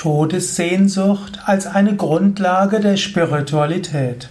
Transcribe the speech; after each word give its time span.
Todessehnsucht 0.00 1.40
als 1.44 1.66
eine 1.66 1.94
Grundlage 1.94 2.80
der 2.80 2.96
Spiritualität. 2.96 4.30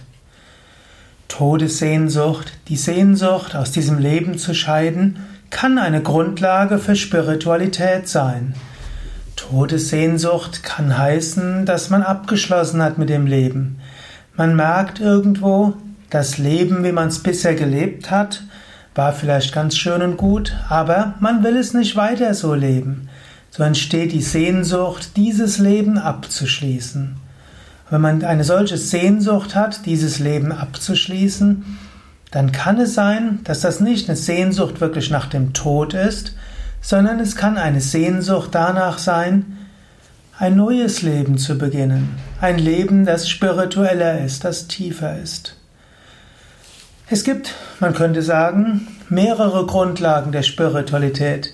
Todessehnsucht, 1.28 2.54
die 2.66 2.74
Sehnsucht, 2.74 3.54
aus 3.54 3.70
diesem 3.70 4.00
Leben 4.00 4.36
zu 4.36 4.52
scheiden, 4.52 5.20
kann 5.50 5.78
eine 5.78 6.02
Grundlage 6.02 6.80
für 6.80 6.96
Spiritualität 6.96 8.08
sein. 8.08 8.54
Todessehnsucht 9.36 10.64
kann 10.64 10.98
heißen, 10.98 11.66
dass 11.66 11.88
man 11.88 12.02
abgeschlossen 12.02 12.82
hat 12.82 12.98
mit 12.98 13.08
dem 13.08 13.28
Leben. 13.28 13.78
Man 14.34 14.56
merkt 14.56 14.98
irgendwo, 14.98 15.74
das 16.10 16.36
Leben, 16.36 16.82
wie 16.82 16.90
man 16.90 17.06
es 17.06 17.22
bisher 17.22 17.54
gelebt 17.54 18.10
hat, 18.10 18.42
war 18.96 19.12
vielleicht 19.12 19.54
ganz 19.54 19.76
schön 19.76 20.02
und 20.02 20.16
gut, 20.16 20.52
aber 20.68 21.14
man 21.20 21.44
will 21.44 21.56
es 21.56 21.74
nicht 21.74 21.94
weiter 21.94 22.34
so 22.34 22.54
leben 22.54 23.08
so 23.50 23.62
entsteht 23.62 24.12
die 24.12 24.22
Sehnsucht, 24.22 25.16
dieses 25.16 25.58
Leben 25.58 25.98
abzuschließen. 25.98 27.16
Wenn 27.90 28.00
man 28.00 28.24
eine 28.24 28.44
solche 28.44 28.78
Sehnsucht 28.78 29.54
hat, 29.56 29.84
dieses 29.86 30.20
Leben 30.20 30.52
abzuschließen, 30.52 31.78
dann 32.30 32.52
kann 32.52 32.78
es 32.80 32.94
sein, 32.94 33.40
dass 33.42 33.60
das 33.60 33.80
nicht 33.80 34.08
eine 34.08 34.16
Sehnsucht 34.16 34.80
wirklich 34.80 35.10
nach 35.10 35.26
dem 35.26 35.52
Tod 35.52 35.94
ist, 35.94 36.34
sondern 36.80 37.18
es 37.18 37.34
kann 37.34 37.58
eine 37.58 37.80
Sehnsucht 37.80 38.50
danach 38.52 38.98
sein, 38.98 39.58
ein 40.38 40.56
neues 40.56 41.02
Leben 41.02 41.36
zu 41.36 41.58
beginnen, 41.58 42.14
ein 42.40 42.58
Leben, 42.58 43.04
das 43.04 43.28
spiritueller 43.28 44.24
ist, 44.24 44.44
das 44.44 44.68
tiefer 44.68 45.18
ist. 45.18 45.56
Es 47.10 47.24
gibt, 47.24 47.54
man 47.80 47.92
könnte 47.92 48.22
sagen, 48.22 48.86
mehrere 49.08 49.66
Grundlagen 49.66 50.30
der 50.30 50.42
Spiritualität. 50.44 51.52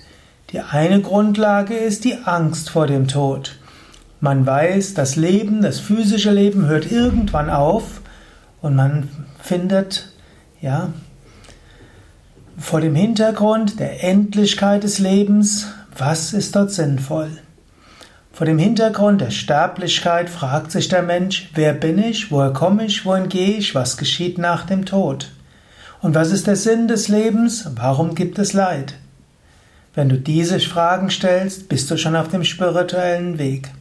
Die 0.53 0.61
eine 0.61 1.01
Grundlage 1.01 1.75
ist 1.75 2.05
die 2.05 2.19
Angst 2.23 2.69
vor 2.69 2.87
dem 2.87 3.09
Tod. 3.09 3.57
Man 4.21 4.45
weiß, 4.45 4.93
das 4.93 5.17
Leben, 5.17 5.61
das 5.61 5.79
physische 5.81 6.31
Leben 6.31 6.67
hört 6.67 6.89
irgendwann 6.89 7.49
auf 7.49 8.01
und 8.61 8.73
man 8.73 9.09
findet, 9.41 10.13
ja, 10.61 10.93
vor 12.57 12.79
dem 12.79 12.95
Hintergrund 12.95 13.79
der 13.81 14.05
Endlichkeit 14.05 14.83
des 14.83 14.99
Lebens, 14.99 15.67
was 15.97 16.31
ist 16.31 16.55
dort 16.55 16.71
sinnvoll? 16.71 17.29
Vor 18.31 18.47
dem 18.47 18.57
Hintergrund 18.57 19.19
der 19.19 19.31
Sterblichkeit 19.31 20.29
fragt 20.29 20.71
sich 20.71 20.87
der 20.87 21.03
Mensch, 21.03 21.51
wer 21.55 21.73
bin 21.73 21.97
ich, 21.99 22.31
woher 22.31 22.53
komme 22.53 22.85
ich, 22.85 23.05
wohin 23.05 23.27
gehe 23.27 23.57
ich, 23.57 23.75
was 23.75 23.97
geschieht 23.97 24.37
nach 24.37 24.65
dem 24.65 24.85
Tod? 24.85 25.29
Und 26.01 26.15
was 26.15 26.31
ist 26.31 26.47
der 26.47 26.55
Sinn 26.55 26.87
des 26.87 27.09
Lebens? 27.09 27.69
Warum 27.75 28.15
gibt 28.15 28.39
es 28.39 28.53
Leid? 28.53 28.93
Wenn 29.97 30.09
du 30.09 30.19
diese 30.19 30.59
Fragen 30.59 31.09
stellst, 31.09 31.69
bist 31.69 31.89
du 31.89 31.97
schon 31.97 32.15
auf 32.15 32.27
dem 32.27 32.43
spirituellen 32.43 33.39
Weg. 33.39 33.71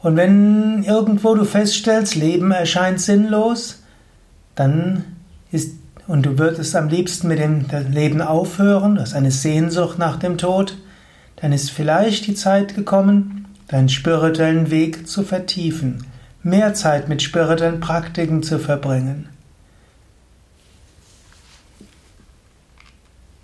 Und 0.00 0.14
wenn 0.14 0.82
irgendwo 0.82 1.34
du 1.34 1.46
feststellst, 1.46 2.16
Leben 2.16 2.50
erscheint 2.50 3.00
sinnlos, 3.00 3.82
dann 4.56 5.04
ist, 5.50 5.72
und 6.06 6.26
du 6.26 6.38
würdest 6.38 6.76
am 6.76 6.90
liebsten 6.90 7.28
mit 7.28 7.38
dem 7.38 7.64
Leben 7.90 8.20
aufhören, 8.20 8.96
du 8.96 9.00
hast 9.00 9.14
eine 9.14 9.30
Sehnsucht 9.30 9.98
nach 9.98 10.18
dem 10.18 10.36
Tod, 10.36 10.76
dann 11.36 11.54
ist 11.54 11.70
vielleicht 11.70 12.26
die 12.26 12.34
Zeit 12.34 12.74
gekommen, 12.74 13.46
deinen 13.68 13.88
spirituellen 13.88 14.70
Weg 14.70 15.08
zu 15.08 15.22
vertiefen, 15.22 16.04
mehr 16.42 16.74
Zeit 16.74 17.08
mit 17.08 17.22
spirituellen 17.22 17.80
Praktiken 17.80 18.42
zu 18.42 18.58
verbringen. 18.58 19.30